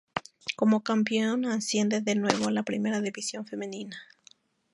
Como 0.55 0.83
campeón, 0.83 1.45
asciende 1.45 2.01
de 2.01 2.15
nuevo 2.15 2.47
a 2.47 2.51
la 2.51 2.63
Primera 2.63 3.01
División 3.01 3.45
Femenina. 3.45 3.97